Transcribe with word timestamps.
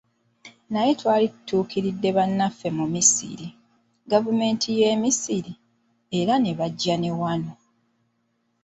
Naye 0.71 0.91
twali 0.99 1.25
tutuukiridde 1.33 2.09
bannaffe 2.17 2.67
mu 2.77 2.85
Misiri, 2.93 3.47
Gavumenti 4.11 4.67
ya 4.81 4.89
Misiri, 5.03 5.53
era 6.19 6.33
ne 6.39 6.51
bajja 6.59 6.95
ne 6.99 7.11
wano. 7.19 7.53